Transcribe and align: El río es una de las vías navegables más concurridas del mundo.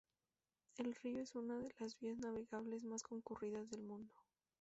El 0.77 0.95
río 0.95 1.21
es 1.21 1.35
una 1.35 1.59
de 1.59 1.75
las 1.77 1.99
vías 1.99 2.17
navegables 2.17 2.83
más 2.83 3.03
concurridas 3.03 3.69
del 3.69 3.83
mundo. 3.83 4.15